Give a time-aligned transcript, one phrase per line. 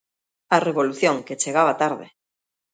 [0.55, 2.07] A revolución que chegaba tarde.